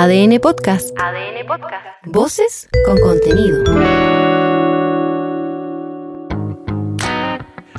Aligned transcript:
ADN 0.00 0.38
Podcast. 0.38 0.96
ADN 0.96 1.44
Podcast. 1.44 1.84
Voces 2.06 2.68
con 2.86 3.00
contenido. 3.00 3.64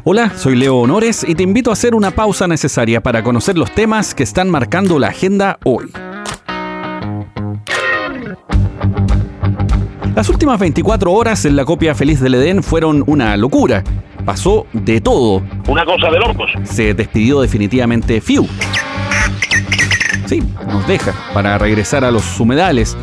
Hola, 0.04 0.30
soy 0.36 0.58
Leo 0.58 0.80
Honores 0.80 1.26
y 1.26 1.34
te 1.34 1.44
invito 1.44 1.70
a 1.70 1.74
hacer 1.74 1.96
una 1.96 2.12
pausa 2.12 2.46
necesaria 2.46 3.00
para 3.00 3.24
conocer 3.24 3.58
los 3.58 3.72
temas 3.74 4.14
que 4.14 4.24
están 4.24 4.50
marcando 4.50 5.00
la 5.00 5.08
agenda 5.08 5.60
hoy. 5.64 5.90
Las 10.14 10.28
últimas 10.28 10.60
24 10.60 11.14
horas 11.14 11.46
en 11.46 11.56
la 11.56 11.64
copia 11.64 11.96
feliz 11.96 12.20
del 12.20 12.36
Edén 12.36 12.64
fueron 12.64 13.02
una 13.08 13.38
locura. 13.38 13.82
Pasó 14.26 14.68
de 14.74 15.00
todo. 15.00 15.42
Una 15.70 15.86
cosa 15.86 16.12
de 16.12 16.20
locos. 16.20 16.52
Se 16.66 16.94
despidió 16.94 17.40
definitivamente 17.40 18.20
Fiu. 18.20 18.46
Sí, 20.30 20.44
nos 20.68 20.88
deja 20.88 21.12
para 21.34 21.58
regresar 21.58 22.06
a 22.06 22.12
los 22.12 22.40
humedales. 22.40 22.96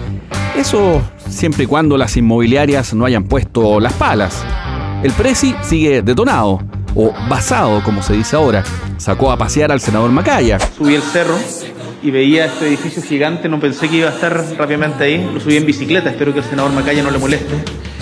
Eso 0.57 1.03
siempre 1.29 1.65
y 1.65 1.67
cuando 1.67 1.99
las 1.99 2.17
inmobiliarias 2.17 2.95
no 2.95 3.05
hayan 3.05 3.25
puesto 3.25 3.81
las 3.81 3.95
palas. 3.95 4.45
El 5.03 5.11
Prezi 5.11 5.53
sigue 5.61 6.03
detonado, 6.03 6.61
o 6.95 7.13
basado 7.29 7.83
como 7.83 8.01
se 8.01 8.13
dice 8.13 8.37
ahora. 8.37 8.63
Sacó 8.99 9.33
a 9.33 9.37
pasear 9.37 9.73
al 9.73 9.81
senador 9.81 10.13
Macaya. 10.13 10.61
Subí 10.79 10.95
el 10.95 11.03
cerro 11.03 11.35
y 12.01 12.13
veía 12.13 12.45
este 12.45 12.69
edificio 12.69 13.03
gigante, 13.03 13.49
no 13.49 13.59
pensé 13.59 13.89
que 13.89 13.97
iba 13.97 14.09
a 14.09 14.13
estar 14.13 14.33
rápidamente 14.57 15.03
ahí. 15.03 15.29
Lo 15.35 15.41
subí 15.41 15.57
en 15.57 15.67
bicicleta, 15.67 16.11
espero 16.11 16.33
que 16.33 16.39
el 16.39 16.45
senador 16.45 16.71
Macaya 16.71 17.03
no 17.03 17.11
le 17.11 17.19
moleste. 17.19 17.57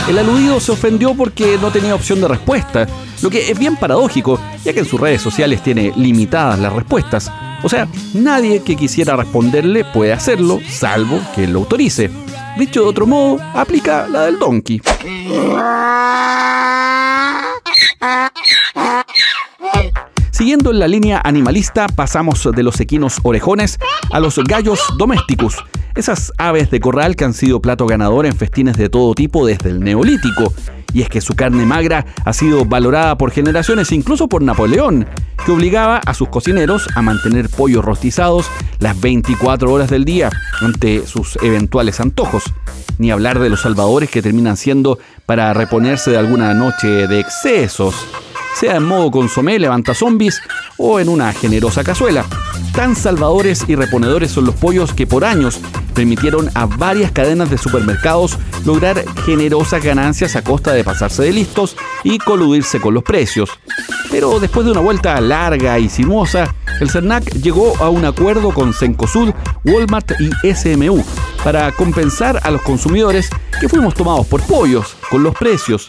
El 0.06 0.18
aludido 0.18 0.60
se 0.60 0.72
ofendió 0.72 1.14
porque 1.14 1.56
no 1.62 1.70
tenía 1.70 1.94
opción 1.94 2.20
de 2.20 2.28
respuesta, 2.28 2.86
lo 3.22 3.30
que 3.30 3.50
es 3.50 3.58
bien 3.58 3.76
paradójico, 3.76 4.38
ya 4.62 4.74
que 4.74 4.80
en 4.80 4.86
sus 4.86 5.00
redes 5.00 5.22
sociales 5.22 5.62
tiene 5.62 5.94
limitadas 5.96 6.58
las 6.58 6.74
respuestas. 6.74 7.32
O 7.64 7.68
sea, 7.70 7.88
nadie 8.12 8.62
que 8.62 8.76
quisiera 8.76 9.16
responderle 9.16 9.86
puede 9.86 10.12
hacerlo, 10.12 10.60
salvo 10.68 11.18
que 11.34 11.46
lo 11.46 11.60
autorice. 11.60 12.10
Dicho 12.58 12.82
de 12.82 12.88
otro 12.88 13.06
modo, 13.06 13.38
aplica 13.54 14.06
la 14.06 14.26
del 14.26 14.38
donkey. 14.38 14.82
Siguiendo 20.30 20.72
en 20.72 20.78
la 20.78 20.88
línea 20.88 21.22
animalista, 21.24 21.86
pasamos 21.86 22.46
de 22.54 22.62
los 22.62 22.78
equinos 22.80 23.18
orejones 23.22 23.78
a 24.12 24.20
los 24.20 24.36
gallos 24.44 24.80
domésticos, 24.98 25.64
esas 25.94 26.32
aves 26.38 26.70
de 26.70 26.80
corral 26.80 27.16
que 27.16 27.24
han 27.24 27.34
sido 27.34 27.60
plato 27.60 27.86
ganador 27.86 28.26
en 28.26 28.36
festines 28.36 28.76
de 28.76 28.88
todo 28.88 29.14
tipo 29.14 29.46
desde 29.46 29.70
el 29.70 29.80
neolítico. 29.80 30.52
Y 30.92 31.02
es 31.02 31.08
que 31.08 31.20
su 31.20 31.34
carne 31.34 31.66
magra 31.66 32.06
ha 32.24 32.32
sido 32.32 32.64
valorada 32.64 33.18
por 33.18 33.30
generaciones, 33.32 33.90
incluso 33.92 34.28
por 34.28 34.42
Napoleón, 34.42 35.06
que 35.44 35.52
obligaba 35.52 35.98
a 35.98 36.14
sus 36.14 36.28
cocineros 36.28 36.88
a 36.94 37.02
mantener 37.02 37.48
pollos 37.48 37.84
rostizados 37.84 38.46
las 38.78 39.00
24 39.00 39.72
horas 39.72 39.90
del 39.90 40.04
día 40.04 40.30
ante 40.60 41.06
sus 41.06 41.36
eventuales 41.42 42.00
antojos. 42.00 42.44
Ni 42.98 43.10
hablar 43.10 43.40
de 43.40 43.50
los 43.50 43.62
salvadores 43.62 44.10
que 44.10 44.22
terminan 44.22 44.56
siendo 44.56 44.98
para 45.26 45.52
reponerse 45.52 46.12
de 46.12 46.18
alguna 46.18 46.54
noche 46.54 47.08
de 47.08 47.18
excesos 47.18 47.94
sea 48.54 48.76
en 48.76 48.84
modo 48.84 49.10
consomé, 49.10 49.58
levanta 49.58 49.94
zombies 49.94 50.40
o 50.78 51.00
en 51.00 51.08
una 51.08 51.32
generosa 51.32 51.82
cazuela. 51.82 52.24
Tan 52.72 52.94
salvadores 52.94 53.64
y 53.66 53.74
reponedores 53.74 54.30
son 54.30 54.44
los 54.44 54.54
pollos 54.54 54.94
que 54.94 55.08
por 55.08 55.24
años 55.24 55.60
permitieron 55.94 56.50
a 56.54 56.66
varias 56.66 57.12
cadenas 57.12 57.50
de 57.50 57.58
supermercados 57.58 58.38
lograr 58.64 59.04
generosas 59.24 59.82
ganancias 59.82 60.36
a 60.36 60.42
costa 60.42 60.72
de 60.72 60.84
pasarse 60.84 61.22
de 61.22 61.32
listos 61.32 61.76
y 62.02 62.18
coludirse 62.18 62.80
con 62.80 62.94
los 62.94 63.04
precios. 63.04 63.50
Pero 64.10 64.38
después 64.38 64.66
de 64.66 64.72
una 64.72 64.80
vuelta 64.80 65.20
larga 65.20 65.78
y 65.78 65.88
sinuosa, 65.88 66.54
el 66.80 66.90
CERNAC 66.90 67.32
llegó 67.34 67.76
a 67.78 67.88
un 67.88 68.04
acuerdo 68.04 68.52
con 68.52 68.74
Cencosud, 68.74 69.32
Walmart 69.64 70.12
y 70.20 70.54
SMU 70.54 71.04
para 71.42 71.70
compensar 71.72 72.40
a 72.42 72.50
los 72.50 72.62
consumidores 72.62 73.30
que 73.60 73.68
fuimos 73.68 73.94
tomados 73.94 74.26
por 74.26 74.42
pollos 74.42 74.96
con 75.10 75.22
los 75.22 75.34
precios. 75.34 75.88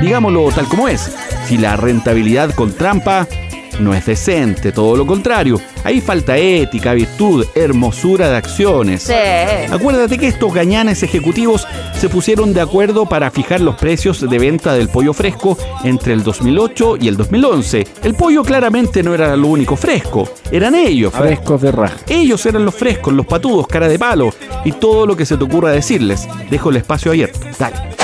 Digámoslo 0.00 0.50
tal 0.50 0.66
como 0.66 0.88
es, 0.88 1.10
si 1.46 1.56
la 1.58 1.76
rentabilidad 1.76 2.54
con 2.54 2.72
trampa 2.72 3.26
no 3.80 3.94
es 3.94 4.06
decente, 4.06 4.72
todo 4.72 4.96
lo 4.96 5.06
contrario. 5.06 5.60
Ahí 5.84 6.00
falta 6.00 6.36
ética, 6.36 6.94
virtud, 6.94 7.46
hermosura 7.54 8.28
de 8.28 8.36
acciones. 8.36 9.10
Acuérdate 9.70 10.18
que 10.18 10.28
estos 10.28 10.52
gañanes 10.52 11.02
ejecutivos 11.02 11.66
se 11.98 12.08
pusieron 12.08 12.52
de 12.52 12.60
acuerdo 12.60 13.06
para 13.06 13.30
fijar 13.30 13.60
los 13.60 13.76
precios 13.76 14.28
de 14.28 14.38
venta 14.38 14.74
del 14.74 14.88
pollo 14.88 15.12
fresco 15.12 15.56
entre 15.84 16.12
el 16.12 16.22
2008 16.22 16.96
y 17.00 17.08
el 17.08 17.16
2011. 17.16 17.86
El 18.02 18.14
pollo 18.14 18.42
claramente 18.42 19.02
no 19.02 19.14
era 19.14 19.36
lo 19.36 19.48
único 19.48 19.76
fresco, 19.76 20.28
eran 20.50 20.74
ellos. 20.74 21.12
Frescos 21.12 21.62
de 21.62 21.72
raja. 21.72 21.96
Ellos 22.08 22.44
eran 22.46 22.64
los 22.64 22.74
frescos, 22.74 23.14
los 23.14 23.26
patudos, 23.26 23.66
cara 23.66 23.88
de 23.88 23.98
palo 23.98 24.32
y 24.64 24.72
todo 24.72 25.06
lo 25.06 25.16
que 25.16 25.26
se 25.26 25.36
te 25.36 25.44
ocurra 25.44 25.70
decirles. 25.70 26.28
Dejo 26.50 26.70
el 26.70 26.76
espacio 26.76 27.12
abierto. 27.12 27.40
Dale. 27.58 27.95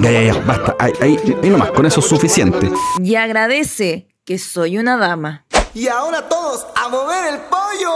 Ya, 0.00 0.10
ya, 0.10 0.22
ya, 0.22 0.40
basta. 0.40 0.76
Ahí, 0.78 0.92
ahí, 1.00 1.18
ahí 1.42 1.50
nomás, 1.50 1.70
con 1.70 1.86
eso 1.86 2.00
es 2.00 2.06
suficiente. 2.06 2.70
Y 3.02 3.14
agradece 3.14 4.08
que 4.24 4.38
soy 4.38 4.78
una 4.78 4.96
dama. 4.96 5.46
Y 5.74 5.88
ahora 5.88 6.28
todos 6.28 6.66
a 6.76 6.88
mover 6.88 7.34
el 7.34 7.40
pollo. 7.40 7.92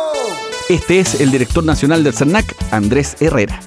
Este 0.69 1.01
es 1.01 1.21
el 1.21 1.31
director 1.31 1.63
nacional 1.63 2.03
del 2.03 2.15
CERNAC, 2.15 2.55
Andrés 2.71 3.17
Herrera 3.21 3.61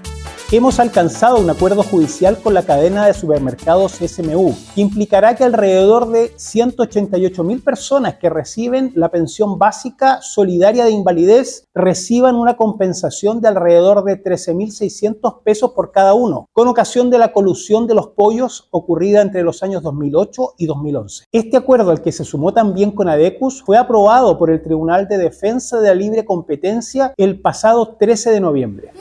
hemos 0.58 0.80
alcanzado 0.80 1.38
un 1.38 1.50
acuerdo 1.50 1.84
judicial 1.84 2.40
con 2.42 2.56
la 2.56 2.64
cadena 2.64 3.06
de 3.06 3.14
supermercados 3.14 3.94
SMU, 3.94 4.56
que 4.74 4.82
implicará 4.82 5.36
que 5.36 5.44
alrededor 5.44 6.10
de 6.10 6.34
188 6.36 7.44
mil 7.44 7.62
personas 7.62 8.16
que 8.16 8.32
reciben 8.32 8.92
la 8.96 9.12
pensión 9.12 9.60
básica 9.60 10.22
solidaria 10.24 10.86
de 10.86 10.92
invalidez 10.92 11.68
reciban 11.76 12.36
una 12.36 12.58
compensación 12.58 13.42
de 13.42 13.50
alrededor 13.50 14.04
de 14.04 14.24
13.600 14.24 15.44
pesos 15.44 15.74
por 15.74 15.92
cada 15.92 16.16
uno, 16.16 16.50
con 16.52 16.68
ocasión 16.68 17.12
de 17.12 17.20
la 17.20 17.32
colusión 17.32 17.86
de 17.86 17.94
los 17.94 18.08
pollos 18.08 18.70
ocurrida 18.72 19.22
entre 19.22 19.44
los 19.44 19.62
años 19.62 19.84
2008 19.84 20.56
y 20.58 20.66
2011. 20.66 21.26
Este 21.32 21.58
acuerdo, 21.58 21.92
al 21.92 22.02
que 22.02 22.12
se 22.12 22.26
sumó 22.26 22.54
también 22.54 22.90
con 22.92 23.08
ADECUS, 23.08 23.62
fue 23.62 23.78
aprobado 23.78 24.40
por 24.40 24.50
el 24.50 24.64
Tribunal 24.64 25.08
de 25.08 25.20
Defensa 25.20 25.80
de 25.80 25.90
la 25.90 25.96
Libre 25.96 26.26
Competencia 26.26 27.14
el 27.18 27.40
pasado 27.40 27.98
13 28.00 28.32
de 28.32 28.40
noviembre. 28.40 28.94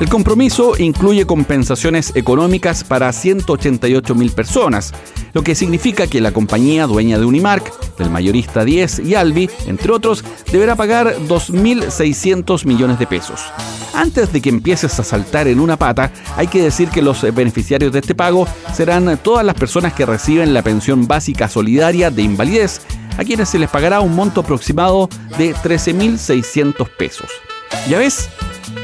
El 0.00 0.08
compromiso 0.08 0.74
incluye 0.78 1.26
compensaciones 1.26 2.12
económicas 2.14 2.84
para 2.84 3.12
188 3.12 4.14
mil 4.14 4.30
personas, 4.30 4.92
lo 5.32 5.42
que 5.42 5.56
significa 5.56 6.06
que 6.06 6.20
la 6.20 6.30
compañía 6.30 6.86
dueña 6.86 7.18
de 7.18 7.24
Unimark, 7.24 7.72
el 7.98 8.08
mayorista 8.08 8.64
10 8.64 9.00
y 9.00 9.16
Albi, 9.16 9.50
entre 9.66 9.90
otros, 9.90 10.24
deberá 10.52 10.76
pagar 10.76 11.16
2.600 11.26 12.64
millones 12.64 13.00
de 13.00 13.08
pesos. 13.08 13.40
Antes 13.92 14.32
de 14.32 14.40
que 14.40 14.50
empieces 14.50 15.00
a 15.00 15.04
saltar 15.04 15.48
en 15.48 15.58
una 15.58 15.76
pata, 15.76 16.12
hay 16.36 16.46
que 16.46 16.62
decir 16.62 16.90
que 16.90 17.02
los 17.02 17.22
beneficiarios 17.34 17.92
de 17.92 17.98
este 17.98 18.14
pago 18.14 18.46
serán 18.72 19.18
todas 19.20 19.44
las 19.44 19.56
personas 19.56 19.94
que 19.94 20.06
reciben 20.06 20.54
la 20.54 20.62
pensión 20.62 21.08
básica 21.08 21.48
solidaria 21.48 22.12
de 22.12 22.22
invalidez, 22.22 22.82
a 23.16 23.24
quienes 23.24 23.48
se 23.48 23.58
les 23.58 23.68
pagará 23.68 23.98
un 23.98 24.14
monto 24.14 24.42
aproximado 24.42 25.08
de 25.36 25.56
13.600 25.56 26.88
pesos. 26.96 27.30
¿Ya 27.88 27.98
ves? 27.98 28.28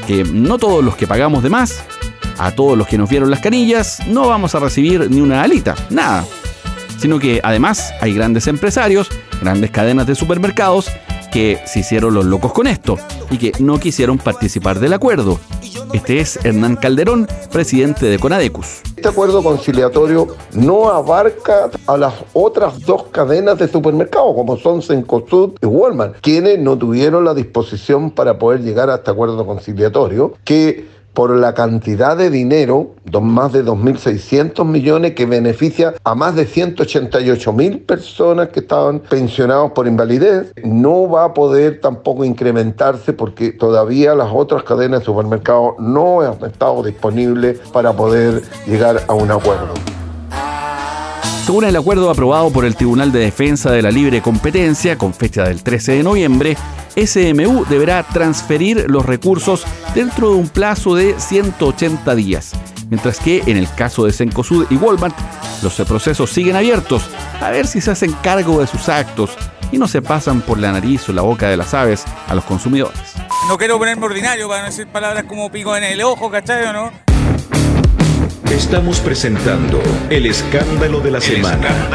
Que 0.05 0.23
no 0.23 0.57
todos 0.57 0.83
los 0.83 0.95
que 0.95 1.07
pagamos 1.07 1.43
de 1.43 1.49
más, 1.49 1.83
a 2.37 2.51
todos 2.51 2.77
los 2.77 2.87
que 2.87 2.97
nos 2.97 3.09
vieron 3.09 3.31
las 3.31 3.39
canillas, 3.39 3.99
no 4.07 4.27
vamos 4.27 4.55
a 4.55 4.59
recibir 4.59 5.09
ni 5.09 5.21
una 5.21 5.41
alita, 5.41 5.75
nada. 5.89 6.25
Sino 6.97 7.19
que 7.19 7.41
además 7.43 7.93
hay 8.01 8.13
grandes 8.13 8.47
empresarios, 8.47 9.09
grandes 9.41 9.71
cadenas 9.71 10.07
de 10.07 10.15
supermercados, 10.15 10.89
que 11.31 11.59
se 11.65 11.79
hicieron 11.79 12.13
los 12.13 12.25
locos 12.25 12.53
con 12.53 12.67
esto 12.67 12.97
y 13.29 13.37
que 13.37 13.51
no 13.59 13.79
quisieron 13.79 14.17
participar 14.17 14.79
del 14.79 14.93
acuerdo. 14.93 15.39
Este 15.95 16.19
es 16.19 16.37
Hernán 16.43 16.75
Calderón, 16.75 17.25
presidente 17.53 18.07
de 18.07 18.19
Conadecus. 18.19 18.81
Este 18.97 19.07
acuerdo 19.07 19.41
conciliatorio 19.41 20.27
no 20.51 20.89
abarca 20.89 21.69
a 21.87 21.95
las 21.95 22.13
otras 22.33 22.81
dos 22.81 23.03
cadenas 23.03 23.57
de 23.57 23.69
supermercados, 23.69 24.35
como 24.35 24.57
son 24.57 24.81
Cencosud 24.81 25.51
y 25.61 25.65
Walmart, 25.65 26.17
quienes 26.19 26.59
no 26.59 26.77
tuvieron 26.77 27.23
la 27.23 27.33
disposición 27.33 28.11
para 28.11 28.37
poder 28.37 28.59
llegar 28.59 28.89
a 28.89 28.95
este 28.95 29.09
acuerdo 29.09 29.45
conciliatorio, 29.45 30.33
que 30.43 30.94
por 31.15 31.31
la 31.31 31.53
cantidad 31.53 32.15
de 32.15 32.29
dinero, 32.29 32.91
más 33.21 33.53
de 33.53 33.63
2.600 33.63 34.65
millones, 34.65 35.15
que 35.15 35.25
beneficia 35.25 35.95
a 36.03 36.13
más 36.13 36.35
de 36.35 36.45
188.000 36.45 37.85
personas 37.85 38.49
que 38.49 38.59
estaban 38.59 38.99
pensionados 38.99 39.71
por 39.71 39.87
invalidez, 39.87 40.53
no 40.63 41.09
va 41.09 41.23
a 41.23 41.33
poder 41.33 41.79
tampoco 41.79 42.25
incrementarse 42.25 43.13
porque 43.13 43.53
todavía 43.53 44.13
las 44.13 44.29
otras 44.31 44.63
cadenas 44.63 44.99
de 44.99 45.05
supermercados 45.05 45.75
no 45.79 46.21
han 46.21 46.43
estado 46.43 46.83
disponibles 46.83 47.59
para 47.71 47.93
poder 47.93 48.43
llegar 48.67 49.01
a 49.07 49.13
un 49.13 49.31
acuerdo. 49.31 49.94
Según 51.45 51.65
el 51.65 51.75
acuerdo 51.75 52.09
aprobado 52.09 52.49
por 52.49 52.65
el 52.65 52.75
Tribunal 52.75 53.11
de 53.11 53.19
Defensa 53.19 53.69
de 53.69 53.83
la 53.83 53.91
Libre 53.91 54.19
Competencia, 54.19 54.97
con 54.97 55.13
fecha 55.13 55.43
del 55.43 55.61
13 55.61 55.91
de 55.91 56.03
noviembre, 56.03 56.57
SMU 56.95 57.65
deberá 57.69 58.01
transferir 58.01 58.89
los 58.89 59.05
recursos 59.05 59.63
dentro 59.93 60.31
de 60.31 60.37
un 60.37 60.49
plazo 60.49 60.95
de 60.95 61.13
180 61.19 62.15
días, 62.15 62.53
mientras 62.89 63.19
que 63.19 63.43
en 63.45 63.57
el 63.57 63.71
caso 63.75 64.05
de 64.05 64.11
Cencosud 64.11 64.65
y 64.71 64.75
Walmart 64.75 65.15
Los 65.61 65.75
procesos 65.81 66.31
siguen 66.31 66.55
abiertos, 66.55 67.03
a 67.39 67.51
ver 67.51 67.67
si 67.67 67.79
se 67.79 67.91
hacen 67.91 68.13
cargo 68.23 68.59
de 68.59 68.65
sus 68.65 68.89
actos 68.89 69.37
y 69.71 69.77
no 69.77 69.87
se 69.87 70.01
pasan 70.01 70.41
por 70.41 70.57
la 70.57 70.71
nariz 70.71 71.07
o 71.09 71.13
la 71.13 71.21
boca 71.21 71.47
de 71.47 71.57
las 71.57 71.75
aves 71.75 72.05
a 72.27 72.33
los 72.33 72.43
consumidores. 72.45 73.13
No 73.47 73.59
quiero 73.59 73.77
ponerme 73.77 74.03
ordinario 74.03 74.47
para 74.47 74.61
no 74.61 74.69
decir 74.69 74.87
palabras 74.87 75.25
como 75.25 75.51
pico 75.51 75.77
en 75.77 75.83
el 75.83 76.01
ojo, 76.01 76.31
¿cachai 76.31 76.63
o 76.63 76.73
no? 76.73 77.04
Estamos 78.51 78.99
presentando 78.99 79.81
el 80.09 80.27
escándalo 80.27 80.99
de 80.99 81.11
la 81.11 81.19
semana. 81.19 81.89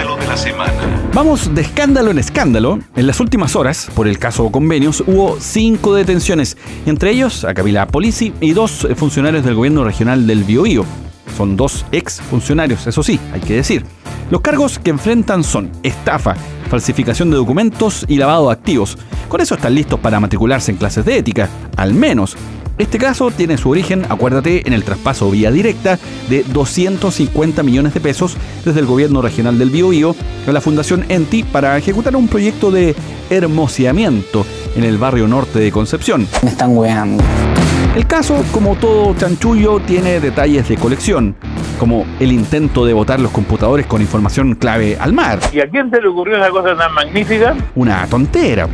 Vamos 1.14 1.54
de 1.54 1.62
escándalo 1.62 2.10
en 2.10 2.18
escándalo. 2.18 2.80
En 2.96 3.06
las 3.06 3.20
últimas 3.20 3.56
horas, 3.56 3.88
por 3.94 4.08
el 4.08 4.18
caso 4.18 4.50
Convenios, 4.50 5.02
hubo 5.06 5.38
cinco 5.40 5.94
detenciones, 5.94 6.56
entre 6.86 7.12
ellos 7.12 7.44
a 7.44 7.54
Camila 7.54 7.86
Polisi 7.86 8.34
y 8.40 8.52
dos 8.52 8.86
funcionarios 8.96 9.44
del 9.44 9.54
gobierno 9.54 9.84
regional 9.84 10.26
del 10.26 10.44
Biobío. 10.44 10.84
Son 11.36 11.56
dos 11.56 11.86
ex 11.92 12.20
funcionarios, 12.20 12.86
eso 12.86 13.02
sí, 13.02 13.18
hay 13.32 13.40
que 13.40 13.54
decir. 13.54 13.84
Los 14.30 14.40
cargos 14.40 14.78
que 14.78 14.90
enfrentan 14.90 15.44
son 15.44 15.70
estafa, 15.82 16.34
falsificación 16.68 17.30
de 17.30 17.36
documentos 17.36 18.04
y 18.08 18.16
lavado 18.16 18.48
de 18.48 18.52
activos. 18.52 18.98
Con 19.28 19.40
eso 19.40 19.54
están 19.54 19.74
listos 19.74 19.98
para 20.00 20.20
matricularse 20.20 20.72
en 20.72 20.76
clases 20.76 21.04
de 21.04 21.16
ética, 21.16 21.48
al 21.76 21.94
menos. 21.94 22.36
Este 22.80 22.96
caso 22.96 23.30
tiene 23.30 23.58
su 23.58 23.68
origen, 23.68 24.06
acuérdate, 24.08 24.66
en 24.66 24.72
el 24.72 24.84
traspaso 24.84 25.30
vía 25.30 25.50
directa 25.50 25.98
de 26.30 26.42
250 26.44 27.62
millones 27.62 27.92
de 27.92 28.00
pesos 28.00 28.38
desde 28.64 28.80
el 28.80 28.86
gobierno 28.86 29.20
regional 29.20 29.58
del 29.58 29.68
Biobío 29.68 30.16
a 30.48 30.50
la 30.50 30.62
Fundación 30.62 31.04
Enti 31.10 31.42
para 31.42 31.76
ejecutar 31.76 32.16
un 32.16 32.26
proyecto 32.26 32.70
de 32.70 32.96
hermoseamiento 33.28 34.46
en 34.74 34.84
el 34.84 34.96
barrio 34.96 35.28
norte 35.28 35.58
de 35.58 35.70
Concepción. 35.70 36.26
Me 36.42 36.48
están 36.48 36.74
weando. 36.74 37.22
El 37.94 38.06
caso, 38.06 38.42
como 38.50 38.76
todo 38.76 39.14
chanchullo, 39.14 39.80
tiene 39.80 40.18
detalles 40.18 40.66
de 40.66 40.78
colección, 40.78 41.36
como 41.78 42.06
el 42.18 42.32
intento 42.32 42.86
de 42.86 42.94
botar 42.94 43.20
los 43.20 43.30
computadores 43.30 43.84
con 43.84 44.00
información 44.00 44.54
clave 44.54 44.96
al 44.98 45.12
mar. 45.12 45.38
¿Y 45.52 45.60
a 45.60 45.68
quién 45.68 45.90
se 45.90 46.00
le 46.00 46.08
ocurrió 46.08 46.38
esa 46.38 46.48
cosa 46.48 46.74
tan 46.74 46.94
magnífica? 46.94 47.54
Una 47.74 48.06
tontera. 48.06 48.70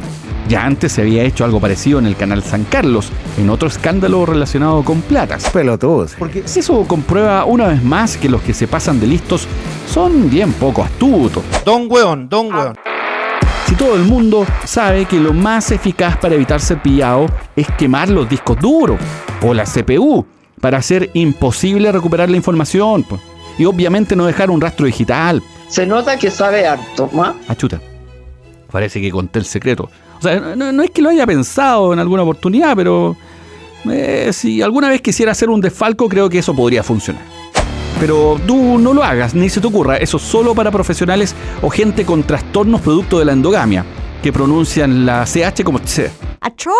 Ya 0.48 0.64
antes 0.64 0.92
se 0.92 1.02
había 1.02 1.24
hecho 1.24 1.44
algo 1.44 1.60
parecido 1.60 1.98
en 1.98 2.06
el 2.06 2.14
canal 2.14 2.42
San 2.42 2.64
Carlos, 2.64 3.10
en 3.36 3.50
otro 3.50 3.68
escándalo 3.68 4.24
relacionado 4.26 4.84
con 4.84 5.02
platas. 5.02 5.50
Pelotudos. 5.50 6.14
Porque 6.18 6.44
eso 6.46 6.84
comprueba 6.86 7.44
una 7.44 7.66
vez 7.66 7.82
más 7.82 8.16
que 8.16 8.28
los 8.28 8.42
que 8.42 8.54
se 8.54 8.68
pasan 8.68 9.00
de 9.00 9.08
listos 9.08 9.48
son 9.90 10.30
bien 10.30 10.52
poco 10.52 10.84
astutos. 10.84 11.42
Don 11.64 11.86
weón, 11.90 12.28
don 12.28 12.54
weón. 12.54 12.76
Si 13.66 13.74
todo 13.74 13.96
el 13.96 14.04
mundo 14.04 14.46
sabe 14.64 15.06
que 15.06 15.18
lo 15.18 15.32
más 15.32 15.72
eficaz 15.72 16.16
para 16.18 16.36
evitar 16.36 16.60
ser 16.60 16.80
pillado 16.80 17.26
es 17.56 17.66
quemar 17.72 18.08
los 18.08 18.28
discos 18.28 18.56
duros 18.60 19.00
o 19.42 19.52
la 19.52 19.64
CPU 19.64 20.24
para 20.60 20.78
hacer 20.78 21.10
imposible 21.14 21.90
recuperar 21.90 22.30
la 22.30 22.36
información. 22.36 23.04
Y 23.58 23.64
obviamente 23.64 24.14
no 24.14 24.26
dejar 24.26 24.50
un 24.50 24.60
rastro 24.60 24.86
digital. 24.86 25.42
Se 25.68 25.84
nota 25.84 26.16
que 26.16 26.30
sabe 26.30 26.68
harto, 26.68 27.10
¿ma? 27.12 27.34
Achuta. 27.48 27.80
Parece 28.70 29.00
que 29.00 29.10
conté 29.10 29.40
el 29.40 29.44
secreto. 29.44 29.90
O 30.18 30.22
sea, 30.22 30.40
no, 30.56 30.72
no 30.72 30.82
es 30.82 30.90
que 30.90 31.02
lo 31.02 31.10
haya 31.10 31.26
pensado 31.26 31.92
en 31.92 31.98
alguna 31.98 32.22
oportunidad, 32.22 32.74
pero 32.76 33.16
eh, 33.90 34.30
si 34.32 34.62
alguna 34.62 34.88
vez 34.88 35.00
quisiera 35.00 35.32
hacer 35.32 35.50
un 35.50 35.60
desfalco, 35.60 36.08
creo 36.08 36.28
que 36.28 36.38
eso 36.38 36.54
podría 36.54 36.82
funcionar. 36.82 37.22
Pero 38.00 38.38
tú 38.46 38.78
no 38.78 38.92
lo 38.92 39.02
hagas, 39.02 39.34
ni 39.34 39.48
se 39.48 39.60
te 39.60 39.66
ocurra, 39.66 39.96
eso 39.96 40.18
solo 40.18 40.54
para 40.54 40.70
profesionales 40.70 41.34
o 41.62 41.70
gente 41.70 42.04
con 42.04 42.24
trastornos 42.24 42.82
producto 42.82 43.18
de 43.18 43.24
la 43.24 43.32
endogamia, 43.32 43.86
que 44.22 44.32
pronuncian 44.32 45.06
la 45.06 45.24
CH 45.24 45.64
como 45.64 45.80
tse. 45.80 46.10
¡Achó! 46.40 46.70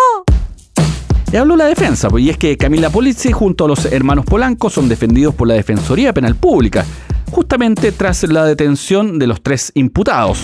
Y 1.32 1.36
habló 1.36 1.56
la 1.56 1.66
defensa, 1.66 2.08
pues, 2.08 2.22
y 2.22 2.30
es 2.30 2.38
que 2.38 2.56
Camila 2.56 2.90
Polizzi 2.90 3.32
junto 3.32 3.64
a 3.64 3.68
los 3.68 3.86
hermanos 3.86 4.24
Polanco 4.24 4.70
son 4.70 4.88
defendidos 4.88 5.34
por 5.34 5.48
la 5.48 5.54
Defensoría 5.54 6.12
Penal 6.12 6.36
Pública, 6.36 6.84
justamente 7.30 7.92
tras 7.92 8.22
la 8.24 8.44
detención 8.44 9.18
de 9.18 9.26
los 9.26 9.42
tres 9.42 9.72
imputados. 9.74 10.38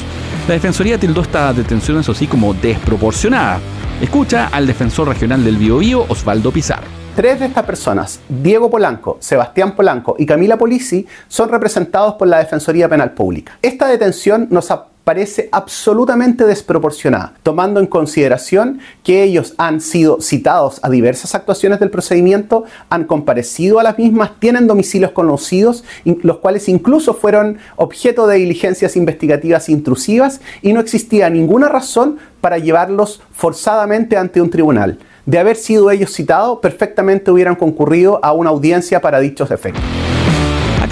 La 0.49 0.55
Defensoría 0.55 0.99
tildó 0.99 1.21
esta 1.21 1.53
detención, 1.53 2.01
eso 2.01 2.13
sí, 2.13 2.27
como 2.27 2.53
desproporcionada. 2.53 3.61
Escucha 4.01 4.49
al 4.49 4.67
defensor 4.67 5.07
regional 5.07 5.45
del 5.45 5.57
Biobío, 5.57 6.05
Osvaldo 6.09 6.51
Pizarro. 6.51 6.89
Tres 7.15 7.39
de 7.39 7.47
estas 7.47 7.65
personas, 7.65 8.19
Diego 8.29 8.69
Polanco, 8.69 9.19
Sebastián 9.21 9.77
Polanco 9.77 10.17
y 10.19 10.27
Camila 10.27 10.59
Polisi, 10.59 11.07
son 11.29 11.49
representados 11.49 12.15
por 12.15 12.27
la 12.27 12.39
Defensoría 12.39 12.89
Penal 12.89 13.13
Pública. 13.13 13.57
Esta 13.63 13.87
detención 13.87 14.49
nos 14.51 14.73
parece 15.05 15.49
absolutamente 15.53 16.45
desproporcionada, 16.45 17.35
tomando 17.43 17.81
en 17.81 17.87
consideración 17.87 18.81
que 19.03 19.23
ellos 19.23 19.55
han 19.59 19.81
sido 19.81 20.21
citados 20.21 20.79
a 20.83 20.91
diversas 20.91 21.35
actuaciones 21.35 21.81
del 21.81 21.91
procedimiento, 21.91 22.65
han 22.89 23.05
comparecido 23.05 23.81
a 23.81 23.83
las 23.83 23.99
mismas, 23.99 24.39
tienen 24.39 24.67
domicilios 24.67 25.13
conocidos, 25.13 25.85
los 26.05 26.39
cuales 26.39 26.69
incluso 26.69 27.15
fueron 27.15 27.59
objeto 27.77 28.27
de 28.27 28.37
diligencias 28.37 28.97
investigativas 28.97 29.69
intrusivas 29.69 30.41
y 30.63 30.73
no 30.73 30.81
existía 30.81 31.29
ninguna 31.31 31.69
razón 31.69 32.19
para 32.41 32.59
llevarlos 32.59 33.23
forzadamente 33.33 34.17
ante 34.17 34.41
un 34.41 34.51
tribunal. 34.51 34.99
De 35.27 35.39
haber 35.39 35.57
sido 35.57 35.91
ellos 35.91 36.13
citados, 36.13 36.59
perfectamente 36.61 37.31
hubieran 37.31 37.55
concurrido 37.55 38.19
a 38.25 38.33
una 38.33 38.51
audiencia 38.51 39.01
para 39.01 39.21
dichos 39.21 39.51
efectos. 39.51 39.92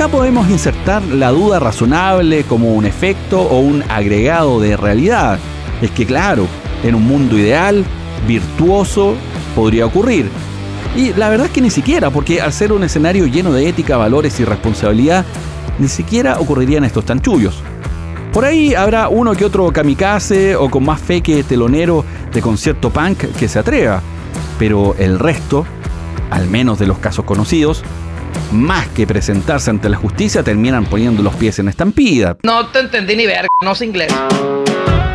Acá 0.00 0.08
podemos 0.08 0.48
insertar 0.48 1.02
la 1.02 1.28
duda 1.28 1.58
razonable 1.58 2.44
como 2.44 2.72
un 2.72 2.86
efecto 2.86 3.42
o 3.42 3.60
un 3.60 3.82
agregado 3.82 4.58
de 4.58 4.74
realidad. 4.74 5.38
Es 5.82 5.90
que 5.90 6.06
claro, 6.06 6.46
en 6.82 6.94
un 6.94 7.06
mundo 7.06 7.36
ideal, 7.36 7.84
virtuoso, 8.26 9.14
podría 9.54 9.84
ocurrir. 9.84 10.30
Y 10.96 11.12
la 11.12 11.28
verdad 11.28 11.48
es 11.48 11.52
que 11.52 11.60
ni 11.60 11.68
siquiera, 11.68 12.08
porque 12.08 12.40
al 12.40 12.54
ser 12.54 12.72
un 12.72 12.82
escenario 12.82 13.26
lleno 13.26 13.52
de 13.52 13.68
ética, 13.68 13.98
valores 13.98 14.40
y 14.40 14.46
responsabilidad, 14.46 15.26
ni 15.78 15.88
siquiera 15.88 16.40
ocurrirían 16.40 16.84
estos 16.84 17.04
chanchullos. 17.04 17.62
Por 18.32 18.46
ahí 18.46 18.74
habrá 18.74 19.10
uno 19.10 19.34
que 19.34 19.44
otro 19.44 19.70
kamikaze 19.70 20.56
o 20.56 20.70
con 20.70 20.82
más 20.82 20.98
fe 20.98 21.20
que 21.20 21.44
telonero 21.44 22.06
de 22.32 22.40
concierto 22.40 22.88
punk 22.88 23.18
que 23.38 23.48
se 23.48 23.58
atreva. 23.58 24.00
Pero 24.58 24.94
el 24.98 25.18
resto, 25.18 25.66
al 26.30 26.48
menos 26.48 26.78
de 26.78 26.86
los 26.86 26.96
casos 26.96 27.26
conocidos, 27.26 27.84
más 28.52 28.88
que 28.88 29.06
presentarse 29.06 29.70
ante 29.70 29.88
la 29.88 29.96
justicia, 29.96 30.42
terminan 30.42 30.84
poniendo 30.86 31.22
los 31.22 31.34
pies 31.34 31.58
en 31.58 31.68
estampida. 31.68 32.36
No 32.42 32.66
te 32.68 32.80
entendí 32.80 33.16
ni 33.16 33.26
ver, 33.26 33.46
no 33.62 33.74
sé 33.74 33.86
inglés. 33.86 34.12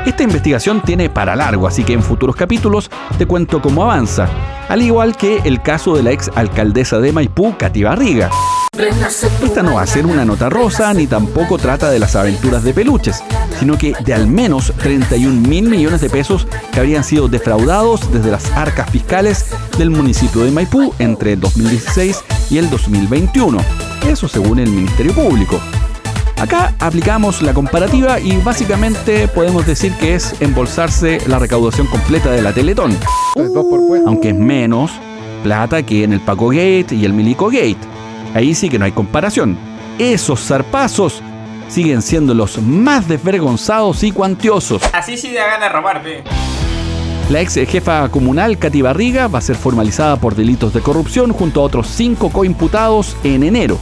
Esta 0.05 0.21
investigación 0.21 0.81
tiene 0.81 1.09
para 1.09 1.35
largo, 1.35 1.67
así 1.67 1.83
que 1.83 1.93
en 1.93 2.03
futuros 2.03 2.35
capítulos 2.35 2.91
te 3.17 3.25
cuento 3.25 3.59
cómo 3.59 3.83
avanza, 3.83 4.29
al 4.69 4.83
igual 4.83 5.17
que 5.17 5.39
el 5.45 5.63
caso 5.63 5.95
de 5.95 6.03
la 6.03 6.11
ex 6.11 6.29
alcaldesa 6.35 6.99
de 6.99 7.11
Maipú, 7.11 7.57
Katy 7.57 7.83
Barriga. 7.83 8.29
Esta 9.43 9.63
no 9.63 9.75
va 9.75 9.81
a 9.81 9.87
ser 9.87 10.05
una 10.05 10.23
nota 10.23 10.49
rosa 10.49 10.93
ni 10.93 11.07
tampoco 11.07 11.57
trata 11.57 11.89
de 11.89 11.97
las 11.97 12.15
aventuras 12.15 12.63
de 12.63 12.73
peluches, 12.73 13.23
sino 13.59 13.77
que 13.77 13.93
de 14.04 14.13
al 14.13 14.27
menos 14.27 14.73
31 14.77 15.47
mil 15.47 15.69
millones 15.69 16.01
de 16.01 16.09
pesos 16.09 16.45
que 16.71 16.80
habrían 16.80 17.04
sido 17.04 17.27
defraudados 17.27 18.11
desde 18.11 18.30
las 18.30 18.51
arcas 18.51 18.89
fiscales 18.92 19.47
del 19.77 19.89
municipio 19.89 20.44
de 20.44 20.51
Maipú 20.51 20.94
entre 20.99 21.33
el 21.33 21.39
2016 21.39 22.23
y 22.49 22.57
el 22.57 22.69
2021. 22.69 23.57
Eso 24.07 24.28
según 24.28 24.59
el 24.59 24.69
Ministerio 24.69 25.14
Público. 25.14 25.59
Acá 26.37 26.73
aplicamos 26.80 27.42
la 27.42 27.54
comparativa 27.54 28.19
y 28.19 28.37
básicamente 28.37 29.28
podemos 29.28 29.66
decir 29.66 29.94
que 29.94 30.16
es 30.16 30.40
embolsarse 30.42 31.19
la 31.28 31.40
recaudación 31.40 31.87
completa 31.87 32.31
de 32.31 32.42
la 32.42 32.54
Teletón. 32.54 32.97
Aunque 34.06 34.30
es 34.30 34.35
menos 34.35 34.92
plata 35.44 35.83
que 35.83 36.04
en 36.04 36.11
el 36.11 36.21
Paco 36.21 36.49
Gate 36.49 36.87
y 36.92 37.06
el 37.06 37.14
Milico 37.14 37.47
Gate. 37.47 37.78
Ahí 38.33 38.54
sí 38.54 38.68
que 38.68 38.80
no 38.80 38.85
hay 38.85 38.92
comparación. 38.92 39.57
Esos 39.97 40.45
zarpazos 40.45 41.21
siguen 41.68 42.02
siendo 42.02 42.33
los 42.33 42.61
más 42.61 43.07
desvergonzados 43.07 44.04
y 44.04 44.11
cuantiosos. 44.11 44.81
Así 44.92 45.18
sí 45.18 45.33
da 45.33 45.45
ganas 45.45 45.69
de 45.69 45.69
robar, 45.69 46.04
ve. 46.04 46.23
La 47.27 47.41
ex 47.41 47.55
jefa 47.55 48.07
comunal, 48.09 48.59
Katy 48.59 48.83
Barriga, 48.83 49.27
va 49.27 49.39
a 49.39 49.41
ser 49.41 49.55
formalizada 49.55 50.17
por 50.17 50.35
delitos 50.35 50.75
de 50.75 50.81
corrupción 50.81 51.33
junto 51.33 51.59
a 51.59 51.63
otros 51.63 51.87
cinco 51.87 52.29
coimputados 52.29 53.17
en 53.23 53.41
enero. 53.41 53.79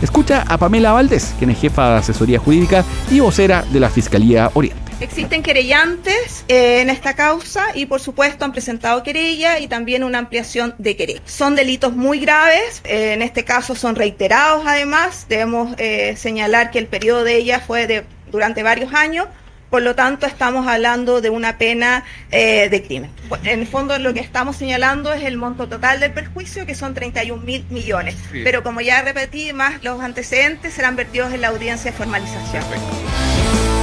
Escucha 0.00 0.42
a 0.42 0.58
Pamela 0.58 0.92
Valdés, 0.92 1.34
quien 1.36 1.50
es 1.50 1.58
jefa 1.58 1.90
de 1.90 1.96
asesoría 1.96 2.38
jurídica 2.38 2.84
y 3.10 3.18
vocera 3.18 3.64
de 3.72 3.80
la 3.80 3.90
Fiscalía 3.90 4.48
Oriente. 4.54 4.80
Existen 5.00 5.42
querellantes 5.42 6.44
eh, 6.46 6.82
en 6.82 6.88
esta 6.88 7.14
causa 7.14 7.64
y 7.74 7.86
por 7.86 8.00
supuesto 8.00 8.44
han 8.44 8.52
presentado 8.52 9.02
querella 9.02 9.58
y 9.58 9.66
también 9.66 10.04
una 10.04 10.18
ampliación 10.18 10.76
de 10.78 10.94
querella. 10.94 11.20
Son 11.24 11.56
delitos 11.56 11.96
muy 11.96 12.20
graves, 12.20 12.80
eh, 12.84 13.12
en 13.12 13.22
este 13.22 13.44
caso 13.44 13.74
son 13.74 13.96
reiterados 13.96 14.62
además, 14.68 15.26
debemos 15.28 15.74
eh, 15.78 16.14
señalar 16.16 16.70
que 16.70 16.78
el 16.78 16.86
periodo 16.86 17.24
de 17.24 17.38
ella 17.38 17.58
fue 17.58 17.88
de 17.88 18.04
durante 18.30 18.62
varios 18.62 18.92
años, 18.94 19.26
por 19.74 19.82
lo 19.82 19.96
tanto 19.96 20.26
estamos 20.26 20.68
hablando 20.68 21.20
de 21.20 21.30
una 21.30 21.58
pena 21.58 22.04
eh, 22.30 22.68
de 22.70 22.80
crimen. 22.84 23.10
En 23.42 23.58
el 23.58 23.66
fondo 23.66 23.98
lo 23.98 24.14
que 24.14 24.20
estamos 24.20 24.54
señalando 24.54 25.12
es 25.12 25.24
el 25.24 25.36
monto 25.36 25.66
total 25.66 25.98
del 25.98 26.12
perjuicio, 26.12 26.64
que 26.64 26.76
son 26.76 26.94
31 26.94 27.42
mil 27.42 27.66
millones. 27.70 28.14
Sí. 28.30 28.42
Pero 28.44 28.62
como 28.62 28.82
ya 28.82 29.02
repetí, 29.02 29.52
más 29.52 29.82
los 29.82 30.00
antecedentes 30.00 30.74
serán 30.74 30.94
vertidos 30.94 31.32
en 31.32 31.40
la 31.40 31.48
audiencia 31.48 31.90
de 31.90 31.96
formalización. 31.96 32.62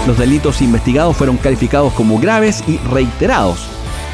Los 0.08 0.18
delitos 0.18 0.62
investigados 0.62 1.18
fueron 1.18 1.36
calificados 1.36 1.92
como 1.92 2.22
graves 2.22 2.64
y 2.70 2.78
reiterados, 2.90 3.60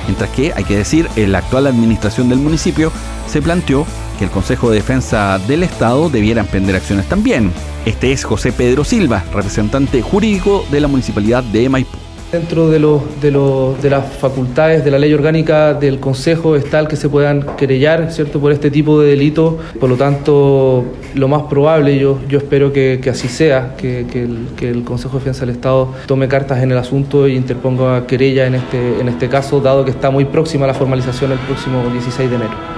mientras 0.07 0.31
que, 0.31 0.53
hay 0.55 0.63
que 0.63 0.77
decir, 0.77 1.07
en 1.15 1.31
la 1.31 1.37
actual 1.37 1.67
administración 1.67 2.27
del 2.27 2.39
municipio 2.39 2.91
se 3.27 3.39
planteó 3.39 3.85
que 4.17 4.23
el 4.23 4.31
Consejo 4.31 4.71
de 4.71 4.77
Defensa 4.77 5.37
del 5.37 5.61
Estado 5.61 6.09
debiera 6.09 6.41
emprender 6.41 6.75
acciones 6.75 7.07
también. 7.07 7.53
Este 7.87 8.11
es 8.11 8.25
José 8.25 8.51
Pedro 8.51 8.83
Silva, 8.83 9.23
representante 9.33 10.01
jurídico 10.01 10.65
de 10.69 10.81
la 10.81 10.89
Municipalidad 10.89 11.41
de 11.41 11.69
Maipú. 11.69 11.97
Dentro 12.33 12.69
de, 12.69 13.89
las 13.89 14.13
facultades 14.17 14.83
de 14.83 14.91
la 14.91 14.99
ley 14.99 15.13
orgánica 15.13 15.73
del 15.73 15.97
Consejo 16.01 16.57
está 16.57 16.81
el 16.81 16.89
que 16.89 16.97
se 16.97 17.07
puedan 17.07 17.55
querellar 17.55 18.11
¿cierto? 18.11 18.41
por 18.41 18.51
este 18.51 18.71
tipo 18.71 18.99
de 18.99 19.11
delito. 19.11 19.59
Por 19.79 19.89
lo 19.89 19.95
tanto, 19.95 20.83
lo 21.15 21.29
más 21.29 21.43
probable, 21.43 21.97
yo, 21.97 22.19
espero 22.29 22.73
que, 22.73 22.99
así 23.09 23.29
sea, 23.29 23.77
que, 23.77 24.01
el, 24.01 24.83
Consejo 24.83 25.13
de 25.13 25.19
Defensa 25.19 25.45
del 25.45 25.55
Estado 25.55 25.93
tome 26.07 26.27
cartas 26.27 26.61
en 26.61 26.73
el 26.73 26.77
asunto 26.77 27.25
e 27.25 27.35
interponga 27.35 28.05
querella 28.05 28.47
en 28.47 28.55
este, 28.55 28.99
en 28.99 29.07
este 29.07 29.29
caso, 29.29 29.61
dado 29.61 29.85
que 29.85 29.91
está 29.91 30.09
muy 30.09 30.25
próxima 30.25 30.67
la 30.67 30.73
formalización 30.73 31.31
el 31.31 31.39
próximo 31.39 31.89
16 31.93 32.29
de 32.29 32.35
enero. 32.35 32.76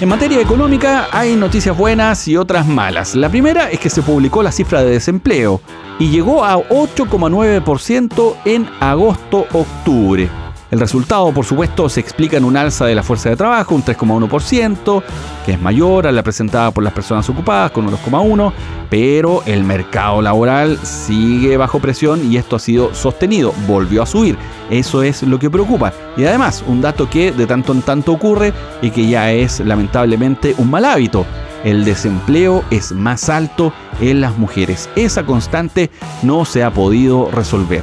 En 0.00 0.08
materia 0.08 0.40
económica 0.40 1.08
hay 1.10 1.34
noticias 1.34 1.76
buenas 1.76 2.28
y 2.28 2.36
otras 2.36 2.68
malas. 2.68 3.16
La 3.16 3.28
primera 3.28 3.68
es 3.68 3.80
que 3.80 3.90
se 3.90 4.00
publicó 4.00 4.44
la 4.44 4.52
cifra 4.52 4.84
de 4.84 4.92
desempleo 4.92 5.60
y 5.98 6.10
llegó 6.10 6.44
a 6.44 6.56
8,9% 6.56 8.36
en 8.44 8.68
agosto-octubre. 8.78 10.30
El 10.70 10.80
resultado, 10.80 11.32
por 11.32 11.46
supuesto, 11.46 11.88
se 11.88 12.00
explica 12.00 12.36
en 12.36 12.44
un 12.44 12.56
alza 12.56 12.84
de 12.84 12.94
la 12.94 13.02
fuerza 13.02 13.30
de 13.30 13.36
trabajo, 13.36 13.74
un 13.74 13.82
3,1%, 13.82 15.02
que 15.46 15.52
es 15.52 15.60
mayor 15.60 16.06
a 16.06 16.12
la 16.12 16.22
presentada 16.22 16.70
por 16.70 16.84
las 16.84 16.92
personas 16.92 17.28
ocupadas, 17.30 17.70
con 17.70 17.86
un 17.86 17.94
2,1%, 17.94 18.52
pero 18.90 19.42
el 19.46 19.64
mercado 19.64 20.20
laboral 20.20 20.78
sigue 20.82 21.56
bajo 21.56 21.78
presión 21.78 22.30
y 22.30 22.36
esto 22.36 22.56
ha 22.56 22.58
sido 22.58 22.94
sostenido, 22.94 23.54
volvió 23.66 24.02
a 24.02 24.06
subir. 24.06 24.36
Eso 24.68 25.02
es 25.02 25.22
lo 25.22 25.38
que 25.38 25.48
preocupa. 25.48 25.92
Y 26.18 26.24
además, 26.26 26.62
un 26.66 26.82
dato 26.82 27.08
que 27.08 27.32
de 27.32 27.46
tanto 27.46 27.72
en 27.72 27.80
tanto 27.80 28.12
ocurre 28.12 28.52
y 28.82 28.90
que 28.90 29.08
ya 29.08 29.32
es 29.32 29.60
lamentablemente 29.60 30.54
un 30.58 30.70
mal 30.70 30.84
hábito. 30.84 31.24
El 31.64 31.84
desempleo 31.84 32.62
es 32.70 32.92
más 32.92 33.30
alto 33.30 33.72
en 34.00 34.20
las 34.20 34.36
mujeres. 34.36 34.88
Esa 34.96 35.24
constante 35.24 35.90
no 36.22 36.44
se 36.44 36.62
ha 36.62 36.70
podido 36.70 37.30
resolver. 37.32 37.82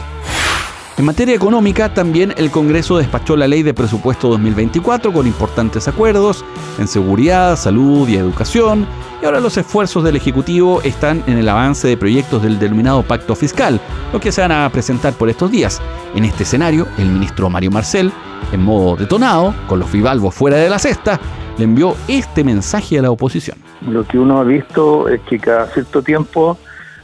En 0.98 1.04
materia 1.04 1.36
económica, 1.36 1.94
también 1.94 2.34
el 2.38 2.52
Congreso 2.52 2.98
despachó 2.98 3.36
la 3.36 3.50
ley 3.50 3.64
de 3.64 3.74
presupuesto 3.74 4.30
2024 4.30 5.12
con 5.12 5.28
importantes 5.28 5.90
acuerdos 5.90 6.46
en 6.80 6.88
seguridad, 6.88 7.58
salud 7.58 8.08
y 8.08 8.16
educación, 8.16 8.88
y 9.22 9.26
ahora 9.26 9.42
los 9.42 9.58
esfuerzos 9.58 10.06
del 10.06 10.16
Ejecutivo 10.16 10.82
están 10.84 11.22
en 11.28 11.38
el 11.38 11.50
avance 11.50 11.90
de 11.90 11.98
proyectos 11.98 12.42
del 12.44 12.60
denominado 12.60 13.04
pacto 13.04 13.36
fiscal, 13.36 13.82
lo 14.14 14.22
que 14.22 14.32
se 14.32 14.40
van 14.40 14.54
a 14.54 14.70
presentar 14.70 15.12
por 15.12 15.28
estos 15.28 15.52
días. 15.52 15.82
En 16.16 16.24
este 16.24 16.44
escenario, 16.44 16.88
el 16.98 17.10
ministro 17.10 17.50
Mario 17.50 17.72
Marcel, 17.72 18.10
en 18.54 18.64
modo 18.64 18.96
detonado, 18.96 19.54
con 19.68 19.82
los 19.82 19.92
bivalvos 19.92 20.34
fuera 20.34 20.56
de 20.56 20.70
la 20.70 20.80
cesta, 20.80 21.20
le 21.58 21.66
envió 21.66 21.94
este 22.08 22.46
mensaje 22.46 23.00
a 23.00 23.02
la 23.02 23.12
oposición. 23.12 23.58
Lo 23.82 24.06
que 24.08 24.18
uno 24.18 24.40
ha 24.40 24.46
visto 24.46 25.10
es 25.10 25.20
que 25.24 25.40
cada 25.40 25.68
cierto 25.68 26.02
tiempo 26.02 26.58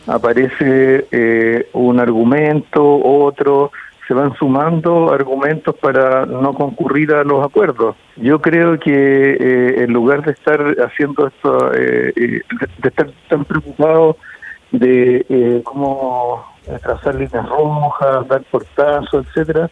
aparece 0.08 1.08
eh, 1.12 1.70
un 1.74 2.00
argumento, 2.00 2.84
otro, 3.04 3.72
se 4.08 4.14
van 4.14 4.34
sumando 4.36 5.12
argumentos 5.12 5.76
para 5.76 6.26
no 6.26 6.54
concurrir 6.54 7.14
a 7.14 7.24
los 7.24 7.46
acuerdos. 7.46 7.96
Yo 8.18 8.42
creo 8.42 8.80
que 8.80 8.92
eh, 8.92 9.84
en 9.84 9.94
lugar 9.94 10.24
de 10.24 10.32
estar 10.32 10.60
haciendo 10.80 11.28
esto, 11.28 11.74
eh, 11.74 12.14
de 12.16 12.90
estar 12.90 13.10
tan 13.30 13.46
preocupado 13.46 14.18
de 14.72 15.62
cómo 15.66 16.46
trazar 16.82 17.16
líneas 17.16 17.48
rojas, 17.50 18.28
dar 18.28 18.42
portazos, 18.50 19.26
etcétera, 19.28 19.70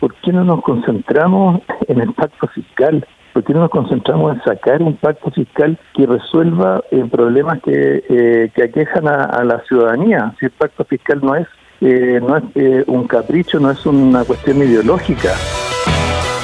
¿por 0.00 0.14
qué 0.16 0.32
no 0.32 0.44
nos 0.44 0.62
concentramos 0.62 1.60
en 1.86 2.00
el 2.00 2.12
pacto 2.14 2.46
fiscal? 2.48 3.06
¿Por 3.38 3.44
qué 3.44 3.54
no 3.54 3.60
nos 3.60 3.70
concentramos 3.70 4.34
en 4.34 4.42
sacar 4.42 4.82
un 4.82 4.96
pacto 4.96 5.30
fiscal 5.30 5.78
que 5.94 6.06
resuelva 6.06 6.82
eh, 6.90 7.04
problemas 7.08 7.62
que, 7.62 8.02
eh, 8.08 8.50
que 8.52 8.64
aquejan 8.64 9.06
a, 9.06 9.44
la 9.44 9.62
ciudadanía? 9.68 10.34
Si 10.40 10.46
el 10.46 10.50
pacto 10.50 10.84
fiscal 10.84 11.20
no 11.22 11.36
es, 11.36 11.46
eh, 11.80 12.18
no 12.20 12.36
es 12.36 12.42
eh, 12.56 12.82
un 12.88 13.06
capricho, 13.06 13.60
no 13.60 13.70
es 13.70 13.86
una 13.86 14.24
cuestión 14.24 14.58
ideológica. 14.58 15.34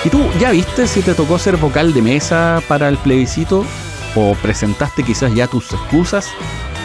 ¿Y 0.05 0.09
tú 0.09 0.19
ya 0.39 0.53
viste 0.53 0.87
si 0.87 1.03
te 1.03 1.15
tocó 1.15 1.37
ser 1.37 1.57
vocal 1.57 1.93
de 1.93 2.01
mesa 2.01 2.61
para 2.69 2.89
el 2.89 2.97
plebiscito? 2.99 3.65
¿O 4.15 4.37
presentaste 4.41 5.03
quizás 5.03 5.35
ya 5.35 5.49
tus 5.49 5.73
excusas? 5.73 6.33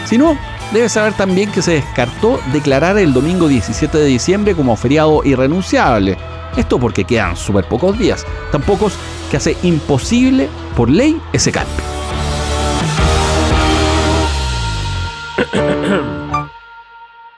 Si 0.06 0.18
no, 0.18 0.36
debes 0.74 0.94
saber 0.94 1.14
también 1.14 1.52
que 1.52 1.62
se 1.62 1.74
descartó 1.74 2.40
declarar 2.52 2.98
el 2.98 3.14
domingo 3.14 3.48
17 3.48 3.96
de 3.96 4.06
diciembre 4.06 4.56
como 4.56 4.76
feriado 4.76 5.22
irrenunciable. 5.24 6.18
Esto 6.58 6.80
porque 6.80 7.06
quedan 7.06 7.36
súper 7.36 7.66
pocos 7.66 7.98
días, 7.98 8.26
tan 8.52 8.62
pocos 8.62 8.94
que 9.30 9.38
hace 9.38 9.58
imposible 9.64 10.50
por 10.76 10.90
ley 10.90 11.20
ese 11.34 11.52
cambio. 11.52 11.76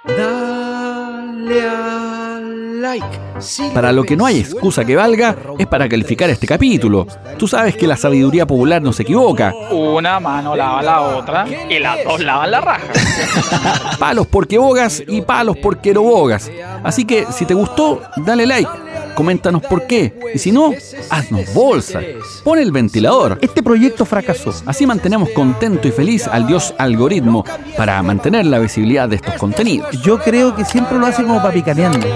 Dale 0.05 1.67
a 1.67 2.39
like. 2.81 3.21
Para 3.73 3.91
lo 3.91 4.03
que 4.03 4.15
no 4.15 4.25
hay 4.25 4.39
excusa 4.39 4.85
que 4.85 4.95
valga 4.95 5.35
es 5.57 5.65
para 5.67 5.89
calificar 5.89 6.29
este 6.29 6.45
capítulo. 6.45 7.07
Tú 7.37 7.47
sabes 7.47 7.75
que 7.75 7.87
la 7.87 7.97
sabiduría 7.97 8.45
popular 8.45 8.81
no 8.81 8.93
se 8.93 9.03
equivoca. 9.03 9.53
Una 9.71 10.19
mano 10.19 10.55
lava 10.55 10.81
la 10.81 11.01
otra 11.01 11.45
y 11.47 11.79
las 11.79 12.03
dos 12.03 12.21
lavan 12.21 12.51
la 12.51 12.61
raja. 12.61 12.87
palos 13.99 14.27
porque 14.27 14.57
bogas 14.57 15.03
y 15.07 15.21
palos 15.21 15.57
porque 15.57 15.93
no 15.93 16.03
bogas. 16.03 16.51
Así 16.83 17.05
que 17.05 17.25
si 17.31 17.45
te 17.45 17.53
gustó, 17.53 18.01
dale 18.17 18.45
like 18.45 18.69
coméntanos 19.15 19.61
por 19.63 19.87
qué. 19.87 20.13
Y 20.33 20.37
si 20.37 20.51
no, 20.51 20.73
haznos 21.09 21.53
bolsa. 21.53 22.01
Pon 22.43 22.59
el 22.59 22.71
ventilador. 22.71 23.37
Este 23.41 23.63
proyecto 23.63 24.05
fracasó. 24.05 24.53
Así 24.65 24.85
mantenemos 24.85 25.29
contento 25.29 25.87
y 25.87 25.91
feliz 25.91 26.27
al 26.27 26.47
dios 26.47 26.73
algoritmo 26.77 27.43
para 27.77 28.01
mantener 28.03 28.45
la 28.45 28.59
visibilidad 28.59 29.07
de 29.07 29.17
estos 29.17 29.35
contenidos. 29.35 30.01
Yo 30.01 30.19
creo 30.19 30.55
que 30.55 30.65
siempre 30.65 30.97
lo 30.97 31.05
hace 31.05 31.23
como 31.23 31.41
para 31.41 31.53
picaneando. 31.53 32.07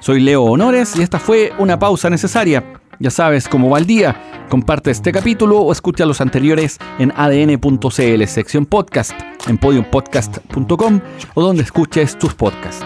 Soy 0.00 0.20
Leo 0.20 0.42
Honores 0.42 0.96
y 0.96 1.02
esta 1.02 1.20
fue 1.20 1.52
una 1.58 1.78
pausa 1.78 2.10
necesaria. 2.10 2.81
Ya 3.02 3.10
sabes 3.10 3.48
cómo 3.48 3.68
va 3.68 3.80
el 3.80 3.86
día. 3.86 4.46
Comparte 4.48 4.92
este 4.92 5.10
capítulo 5.10 5.58
o 5.58 5.72
escucha 5.72 6.06
los 6.06 6.20
anteriores 6.20 6.78
en 7.00 7.12
adn.cl, 7.16 8.24
sección 8.28 8.64
podcast, 8.64 9.10
en 9.48 9.58
podiumpodcast.com 9.58 11.00
o 11.34 11.42
donde 11.42 11.64
escuches 11.64 12.16
tus 12.16 12.32
podcasts. 12.32 12.84